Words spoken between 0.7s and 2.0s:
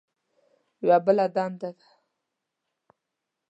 یوه بله دنده ده.